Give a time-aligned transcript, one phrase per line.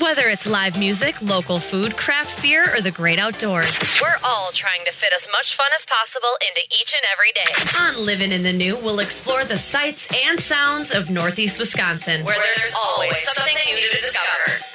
[0.00, 4.82] Whether it's live music, local food, craft beer, or the great outdoors, we're all trying
[4.86, 7.42] to fit as much fun as possible into each and every day.
[7.78, 12.34] On Living in the New, we'll explore the sights and sounds of Northeast Wisconsin, where,
[12.56, 14.70] there's, always something new to discover.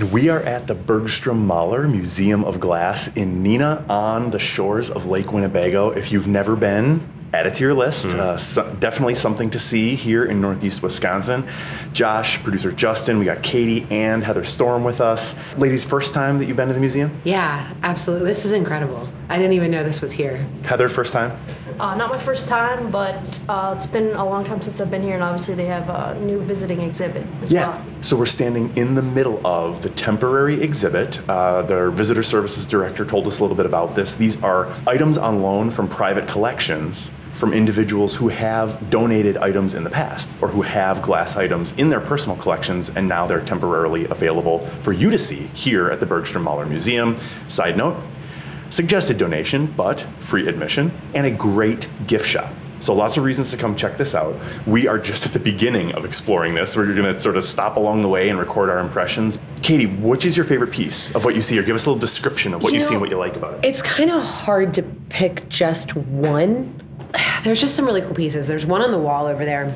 [0.00, 4.90] And we are at the Bergstrom Mahler Museum of Glass in Neenah on the shores
[4.90, 5.90] of Lake Winnebago.
[5.90, 8.06] If you've never been, add it to your list.
[8.06, 11.46] Uh, so- definitely something to see here in Northeast Wisconsin.
[11.92, 15.34] Josh, producer Justin, we got Katie and Heather Storm with us.
[15.56, 17.20] Ladies, first time that you've been to the museum?
[17.24, 18.26] Yeah, absolutely.
[18.28, 19.08] This is incredible.
[19.28, 20.46] I didn't even know this was here.
[20.64, 21.38] Heather, first time?
[21.80, 25.02] Uh, not my first time, but uh, it's been a long time since I've been
[25.02, 27.68] here, and obviously they have a new visiting exhibit as Yeah.
[27.70, 27.84] well.
[28.02, 31.20] So we're standing in the middle of the temporary exhibit.
[31.28, 34.12] Uh, their visitor services director told us a little bit about this.
[34.14, 39.84] These are items on loan from private collections from individuals who have donated items in
[39.84, 44.04] the past or who have glass items in their personal collections and now they're temporarily
[44.06, 47.16] available for you to see here at the Bergstrom Mahler Museum.
[47.48, 48.02] Side note,
[48.70, 52.52] suggested donation, but free admission, and a great gift shop.
[52.82, 54.34] So lots of reasons to come check this out.
[54.66, 56.76] We are just at the beginning of exploring this.
[56.76, 59.38] We're going to sort of stop along the way and record our impressions.
[59.62, 62.00] Katie, which is your favorite piece of what you see, or give us a little
[62.00, 63.64] description of what you, You see and what you like about it?
[63.64, 66.81] It's kind of hard to pick just one.
[67.44, 68.46] There's just some really cool pieces.
[68.46, 69.74] There's one on the wall over there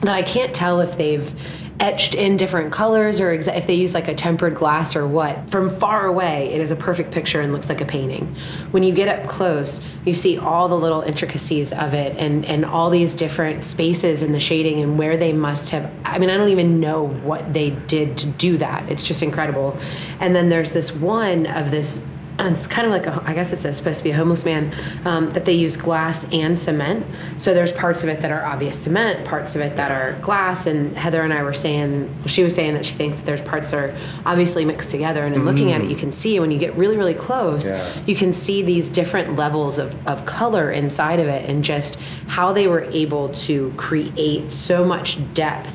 [0.00, 1.32] that I can't tell if they've
[1.78, 5.50] etched in different colors or exa- if they use like a tempered glass or what.
[5.50, 8.34] From far away, it is a perfect picture and looks like a painting.
[8.70, 12.64] When you get up close, you see all the little intricacies of it and, and
[12.64, 15.90] all these different spaces in the shading and where they must have.
[16.04, 18.90] I mean, I don't even know what they did to do that.
[18.90, 19.78] It's just incredible.
[20.20, 22.00] And then there's this one of this
[22.38, 24.44] and it's kind of like a, I guess it's a, supposed to be a homeless
[24.44, 27.06] man um, that they use glass and cement.
[27.38, 30.66] So there's parts of it that are obvious cement, parts of it that are glass.
[30.66, 33.70] And Heather and I were saying, she was saying that she thinks that there's parts
[33.70, 35.24] that are obviously mixed together.
[35.24, 37.90] And in looking at it, you can see when you get really, really close, Yeah.
[38.06, 41.96] you can see these different levels of, of color inside of it and just
[42.26, 45.74] how they were able to create so much depth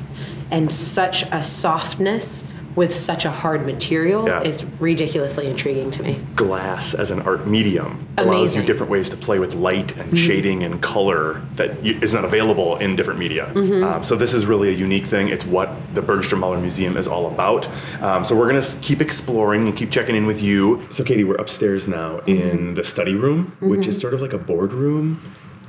[0.50, 4.42] and such a softness with such a hard material Yeah.
[4.42, 6.18] is ridiculously intriguing to me.
[6.36, 10.62] Glass as an art medium allows you different ways to play with light and shading
[10.62, 13.52] and color that you, is not available in different media.
[13.54, 15.28] Um, so this is really a unique thing.
[15.28, 17.68] It's what the Bergstrom Mahler Museum is all about.
[18.00, 20.80] Um, so we're going to keep exploring and keep checking in with you.
[20.90, 24.38] So Katie, we're upstairs now in the study room, which is sort of like a
[24.38, 25.20] boardroom.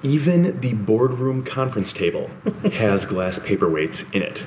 [0.03, 2.29] Even the boardroom conference table
[2.73, 4.43] has glass paperweights in it.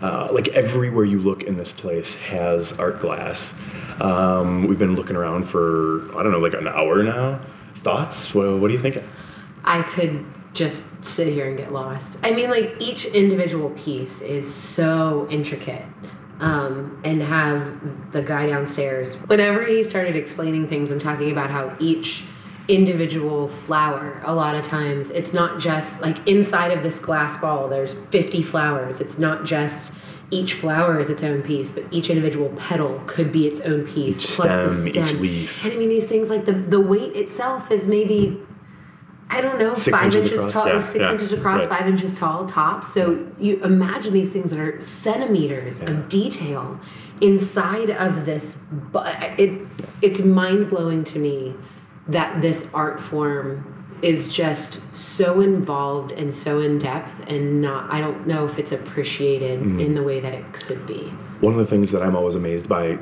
[0.00, 3.52] Uh, like everywhere you look in this place has art glass.
[4.00, 7.40] Um, we've been looking around for I don't know, like an hour now.
[7.76, 8.34] Thoughts?
[8.34, 9.08] What, what are you thinking?
[9.64, 12.18] I could just sit here and get lost.
[12.22, 15.84] I mean, like each individual piece is so intricate.
[16.40, 21.74] Um, and have the guy downstairs, whenever he started explaining things and talking about how
[21.80, 22.22] each
[22.68, 27.68] individual flower, a lot of times it's not just like inside of this glass ball,
[27.68, 29.00] there's 50 flowers.
[29.00, 29.92] It's not just
[30.30, 34.22] each flower is its own piece, but each individual petal could be its own piece.
[34.22, 35.64] Each plus the stem, each leaf.
[35.64, 38.38] And I mean, these things like the, the weight itself is maybe
[39.30, 41.68] I don't know, Six five inches inches, tall, Yeah, like six yeah, inches across, right.
[41.78, 42.92] five inches tall tops.
[42.92, 45.90] So you imagine these things that are centimeters Yeah.
[45.90, 46.80] of detail
[47.20, 48.56] inside of this.
[48.70, 49.66] But it
[50.02, 51.54] it's mind blowing to me
[52.08, 58.00] that this art form is just so involved and so in depth and not I
[58.00, 59.80] don't know if it's appreciated Mm-hmm.
[59.80, 61.12] in the way that it could be.
[61.40, 62.98] One of the things that I'm always amazed by,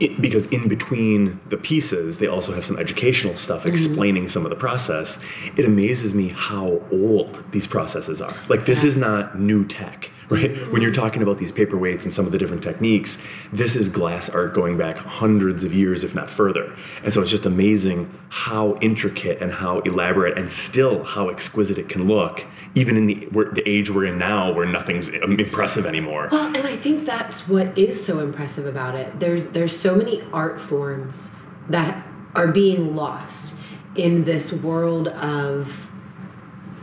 [0.00, 4.50] it, because in between the pieces, they also have some educational stuff explaining some of
[4.50, 5.18] the process.
[5.56, 8.34] It amazes me how old these processes are.
[8.48, 10.70] Like, this is not new tech, right?
[10.72, 13.16] When you're talking about these paperweights and some of the different techniques,
[13.52, 16.76] this is glass art going back hundreds of years, if not further.
[17.04, 21.88] And so it's just amazing how intricate and how elaborate and still how exquisite it
[21.88, 22.44] can look,
[22.74, 26.28] even in the, the age we're in now where nothing's impressive anymore.
[26.32, 29.20] Well, and I think that's what is so impressive about it.
[29.20, 31.30] There's there's so many art forms
[31.68, 33.54] that are being lost
[33.94, 35.90] in this world of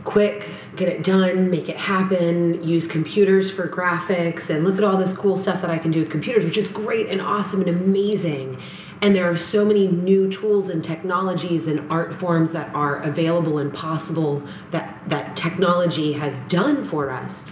[0.04, 4.96] quick, get it done, make it happen, use computers for graphics, and look at all
[4.96, 7.68] this cool stuff that I can do with computers, which is great and awesome and
[7.68, 8.60] amazing.
[9.00, 13.58] And there are so many new tools and technologies and art forms that are available
[13.58, 17.44] and possible that that technology has done for us.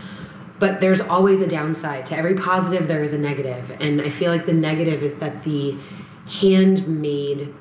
[0.59, 2.07] But there's always a downside.
[2.07, 3.77] To every positive, there is a negative.
[3.81, 5.77] And I feel like the negative is that the
[6.41, 7.53] handmade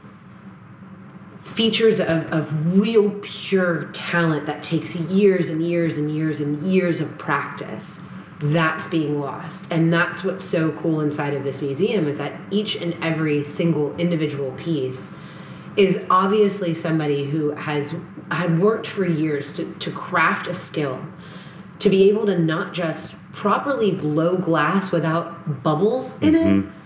[1.51, 7.01] features of, of real pure talent that takes years and years and years and years
[7.01, 8.00] of practice
[8.39, 9.65] that's being lost.
[9.69, 13.95] And that's what's so cool inside of this museum is that each and every single
[13.98, 15.13] individual piece
[15.77, 17.94] is obviously somebody who has
[18.31, 21.06] had worked for years to, to craft a skill
[21.80, 26.81] to be able to not just properly blow glass without bubbles in it mm-hmm.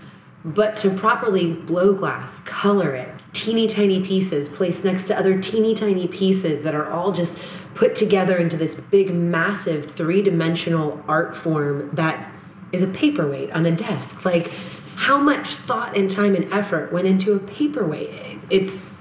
[0.46, 5.74] But to properly blow glass, color it, teeny tiny pieces placed next to other teeny
[5.74, 7.36] tiny pieces that are all just
[7.74, 12.32] put together into this big, massive, three dimensional art form that
[12.72, 14.24] is a paperweight on a desk.
[14.24, 14.52] Like,
[14.94, 18.38] how much thought and time and effort went into a paperweight?
[18.48, 18.92] It's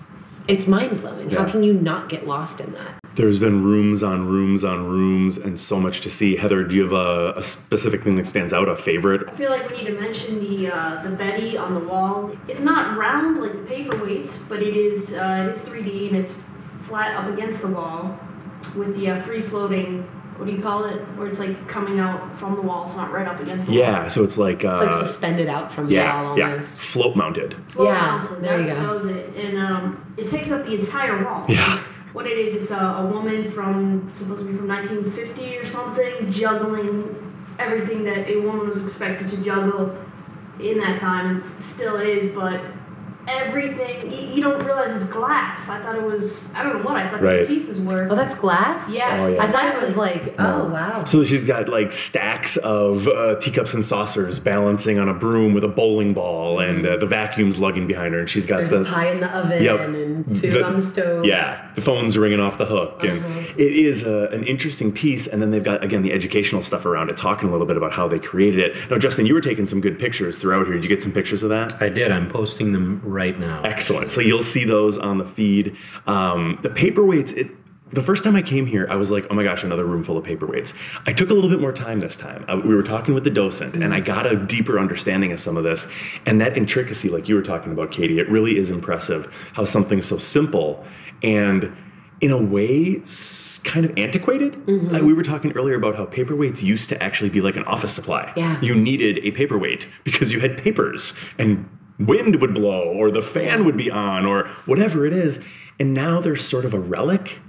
[0.47, 1.29] it's mind blowing.
[1.31, 2.99] How can you not get lost in that?
[3.15, 6.35] There's been rooms on rooms on rooms and so much to see.
[6.35, 9.29] Heather, do you have a, a specific thing that stands out, a favorite?
[9.29, 12.35] I feel like we need to mention the uh, the Betty on the wall.
[12.47, 16.35] It's not round like the paperweights, but it is uh, it is 3D and it's
[16.79, 18.19] flat up against the wall
[18.75, 20.07] with the uh, free floating.
[20.37, 20.97] What do you call it?
[21.17, 22.83] Where it's like coming out from the wall.
[22.85, 23.79] It's not right up against the wall.
[23.79, 26.79] Yeah, so it's like, uh, It's like suspended out from the wall yeah, almost.
[26.81, 27.55] float mounted.
[27.69, 28.75] Float Yeah, mounted, there you go.
[28.81, 31.45] That was it, and um, it takes up the entire wall.
[31.47, 31.83] Yeah.
[32.13, 36.31] What it is, it's a, a woman from supposed to be from 1950 or something,
[36.31, 39.97] juggling everything that a woman was expected to juggle
[40.59, 42.33] in that time, and s- still is.
[42.33, 42.61] But
[43.27, 45.69] everything, you, you don't realize it's glass.
[45.69, 46.49] I thought it was.
[46.53, 47.47] I don't know what I thought Right.
[47.47, 48.07] these pieces were.
[48.09, 48.91] Oh, that's glass?
[48.91, 49.21] yeah.
[49.23, 49.43] Oh, yeah.
[49.43, 51.05] I thought it was like, oh, wow.
[51.05, 55.63] So she's got like stacks of uh, teacups and saucers balancing on a broom with
[55.63, 58.81] a bowling ball, and uh, the vacuum's lugging behind her, and she's got There's the
[58.81, 59.79] a pie in the oven Yep.
[59.79, 61.25] and food The- on the stove.
[61.25, 63.23] Yeah, the phone's ringing off the hook, and
[63.57, 65.27] it is a, an interesting piece.
[65.27, 67.93] And then they've got again the educational stuff around it, talking a little bit about
[67.93, 68.89] how they created it.
[68.89, 70.75] Now, Justin, you were taking some good pictures throughout here.
[70.75, 71.81] Did you get some pictures of that?
[71.81, 72.11] I did.
[72.11, 73.61] I'm posting them right now.
[73.63, 74.11] Excellent.
[74.11, 75.75] So you'll see those on the feed.
[76.05, 77.35] Um, the paperweights.
[77.35, 77.51] It,
[77.91, 80.17] the first time I came here, I was like, "Oh my gosh, another room full
[80.17, 80.73] of paperweights."
[81.05, 82.43] I took a little bit more time this time.
[82.47, 85.55] I, we were talking with the docent, and I got a deeper understanding of some
[85.55, 85.87] of this.
[86.25, 90.01] And that intricacy, like you were talking about, Katie, it really is impressive how something
[90.01, 90.85] so simple
[91.23, 91.75] and
[92.21, 93.01] in a way
[93.65, 94.55] kind of antiquated.
[94.67, 97.93] Like we were talking earlier about how paperweights used to actually be like an office
[97.93, 98.31] supply.
[98.35, 98.61] Yeah.
[98.61, 101.67] You needed a paperweight because you had papers and
[101.99, 105.39] wind would blow or the fan would be on or whatever it is.
[105.79, 107.39] And now there's sort of a relic.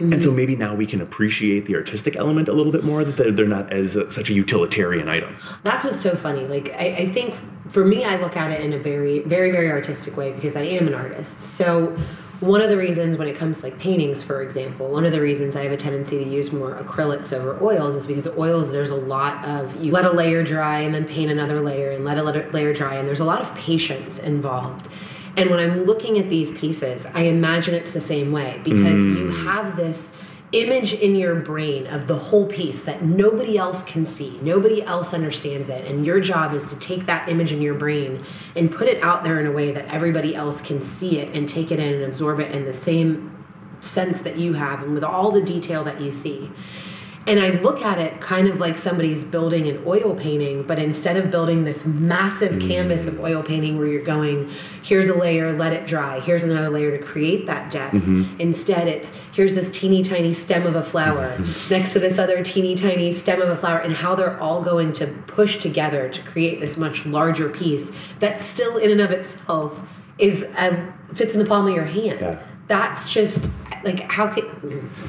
[0.00, 3.16] And so maybe now we can appreciate the artistic element a little bit more that
[3.16, 5.36] they're, they're not as uh, such a utilitarian item.
[5.64, 6.46] That's what's so funny.
[6.46, 7.34] Like, I, I think
[7.68, 10.62] for me, I look at it in a very, very, very artistic way because I
[10.62, 11.42] am an artist.
[11.42, 11.98] So,
[12.40, 15.20] one of the reasons when it comes to like paintings, for example, one of the
[15.20, 18.90] reasons I have a tendency to use more acrylics over oils is because oils, there's
[18.90, 22.16] a lot of you let a layer dry and then paint another layer and let
[22.16, 24.86] a layer dry, and there's a lot of patience involved.
[25.36, 29.30] And when I'm looking at these pieces, I imagine it's the same way because you
[29.30, 29.44] mm.
[29.44, 30.12] have this
[30.52, 35.12] image in your brain of the whole piece that nobody else can see, nobody else
[35.12, 38.24] understands it, and your job is to take that image in your brain
[38.56, 41.48] and put it out there in a way that everybody else can see it and
[41.48, 43.34] take it in and absorb it in the same
[43.80, 46.50] sense that you have and with all the detail that you see.
[47.28, 51.18] And I look at it kind of like somebody's building an oil painting, but instead
[51.18, 54.50] of building this massive canvas of oil painting where you're going,
[54.82, 57.92] here's a layer, let it dry, here's another layer to create that depth.
[58.38, 61.38] Instead, it's here's this teeny tiny stem of a flower
[61.70, 64.94] next to this other teeny tiny stem of a flower, and how they're all going
[64.94, 69.82] to push together to create this much larger piece that still, in and of itself,
[70.16, 72.20] is um, fits in the palm of your hand.
[72.20, 72.42] Yeah.
[72.68, 73.50] That's just
[73.84, 74.44] like how could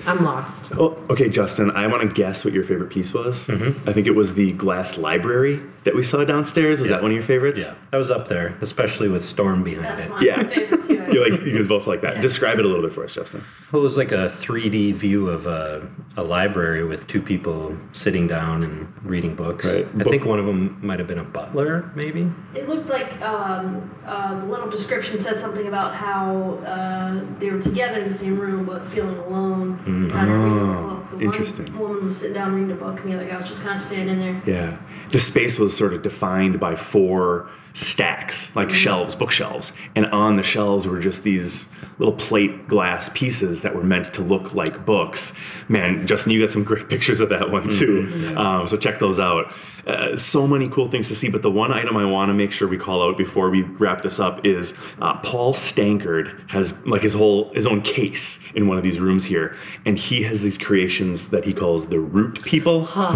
[0.05, 0.71] I'm lost.
[0.73, 3.45] Oh, okay, Justin, I want to guess what your favorite piece was.
[3.47, 3.89] Mm-hmm.
[3.89, 6.79] I think it was the glass library that we saw downstairs.
[6.79, 6.97] Was Yeah.
[6.97, 7.61] that one of your favorites?
[7.63, 10.09] Yeah, I was up there, especially with Storm behind That's it.
[10.09, 10.43] my Yeah.
[10.47, 10.93] favorite too.
[11.11, 12.15] You like you guys both like that.
[12.17, 12.21] Yeah.
[12.21, 13.43] Describe it a little bit for us, Justin.
[13.73, 18.61] It was like a 3D view of a, a library with two people sitting down
[18.63, 19.65] and reading books.
[19.65, 19.87] Right.
[19.91, 22.31] I Book- think one of them might have been a butler, maybe.
[22.53, 27.61] It looked like um, uh, the little description said something about how uh, they were
[27.61, 29.79] together in the same room but feeling alone,
[30.11, 31.09] kind of reading a book.
[31.09, 31.23] The Mm.
[31.23, 31.65] interesting.
[31.73, 33.75] One woman was sitting down reading a book, and the other guy was just kind
[33.75, 34.41] of standing there.
[34.45, 34.77] Yeah.
[35.11, 39.71] The space was sort of defined by four stacks, like shelves, bookshelves.
[39.95, 44.21] And on the shelves were just these little plate glass pieces that were meant to
[44.21, 45.33] look like books.
[45.67, 48.33] Man, Justin, you got some great pictures of that one too.
[48.37, 49.53] Um, so check those out.
[49.85, 51.29] Uh, so many cool things to see.
[51.29, 54.01] But the one item I want to make sure we call out before we wrap
[54.01, 58.77] this up is uh, Paul Stankard has like his whole his own case in one
[58.77, 62.87] of these rooms here, and he has these creations that he calls the root people.
[62.87, 63.09] Can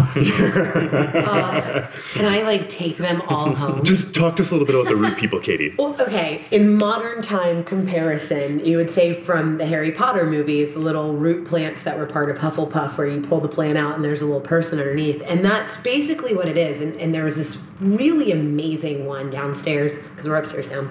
[2.24, 3.84] I like take them all home?
[3.84, 5.74] Just talk to us a little bit about the root people, Katie.
[5.84, 6.44] Well, okay.
[6.50, 11.46] In modern time comparison, you would say from the Harry Potter movies, the little root
[11.46, 14.26] plants that were part of Hufflepuff, where you pull the plant out and there's a
[14.26, 15.22] little person underneath.
[15.26, 16.80] And that's basically what it is.
[16.80, 20.88] And, and there was this really amazing one downstairs, because we're upstairs now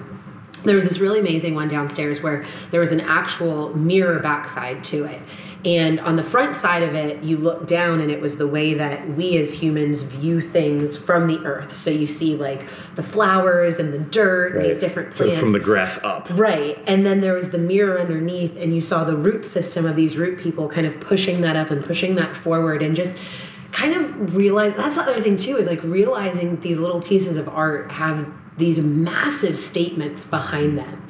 [0.64, 5.04] there was this really amazing one downstairs where there was an actual mirror backside to
[5.04, 5.22] it.
[5.64, 8.74] And on the front side of it, you look down, and it was the way
[8.74, 11.74] that we as humans view things from the earth.
[11.74, 14.68] So you see like the flowers and the dirt, right.
[14.68, 15.36] these different plants.
[15.36, 16.28] So from the grass up.
[16.30, 16.78] Right.
[16.86, 20.18] And then there was the mirror underneath, and you saw the root system of these
[20.18, 23.16] root people kind of pushing that up and pushing that forward and just
[23.72, 27.48] kind of realize that's the other thing too is like realizing these little pieces of
[27.48, 31.02] art have these massive statements behind them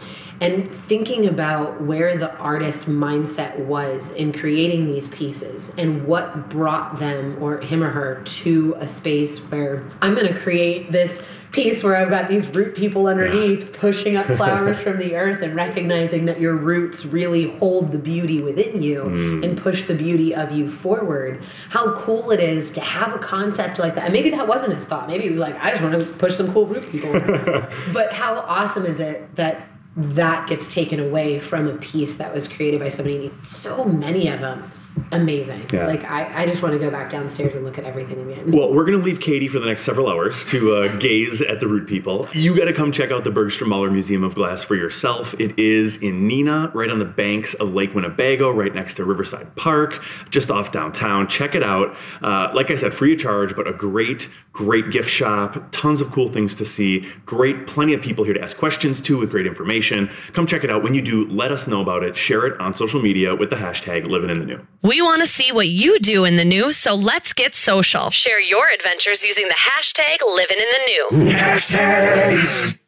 [0.45, 6.99] and thinking about where the artist's mindset was in creating these pieces and what brought
[6.99, 11.83] them or him or her to a space where I'm going to create this piece
[11.83, 16.27] where I've got these root people underneath pushing up flowers from the earth and recognizing
[16.27, 19.43] that your roots really hold the beauty within you mm.
[19.43, 21.43] and push the beauty of you forward.
[21.71, 24.05] How cool it is to have a concept like that.
[24.05, 25.07] And maybe that wasn't his thought.
[25.07, 27.13] Maybe he was like, I just want to push some cool root people.
[27.95, 32.49] but how awesome is it that that gets taken away from a piece that was
[32.49, 33.31] created by somebody.
[33.43, 34.73] So many of them
[35.13, 35.69] amazing.
[35.73, 35.87] Yeah.
[35.87, 38.53] Like I, I just want to go back downstairs and look at everything again.
[38.53, 41.67] Well, we're gonna leave Katie for the next several hours to uh, gaze at the
[41.67, 42.29] root people.
[42.33, 45.35] You got to come check out the Bergstrom Mahler Museum of Glass for yourself.
[45.39, 49.55] It is in Neenah, right on the banks of Lake Winnebago, right next to Riverside
[49.57, 51.29] Park, just off downtown.
[51.29, 51.97] Check it out.
[52.23, 55.71] Uh, like I said, free of charge, but a great, great gift shop.
[55.73, 57.11] Tons of cool things to see.
[57.27, 59.47] Great, plenty of people here to ask questions to with great
[59.93, 60.33] information.
[60.33, 60.83] Come check it out.
[60.83, 62.17] When you do, let us know about it.
[62.17, 64.67] Share it on social media with the hashtag Living in the New.
[64.83, 68.11] We want to see what you do in the new, so let's get social.
[68.11, 71.33] Share your adventures using the hashtag living in the new.
[71.33, 72.84] Hashtags.